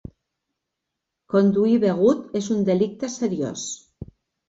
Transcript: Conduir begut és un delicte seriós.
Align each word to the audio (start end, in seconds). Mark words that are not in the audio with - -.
Conduir 1.35 1.77
begut 1.85 2.35
és 2.43 2.51
un 2.59 2.67
delicte 2.73 3.15
seriós. 3.21 3.73